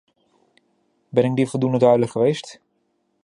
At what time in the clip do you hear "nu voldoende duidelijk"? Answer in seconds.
1.35-2.11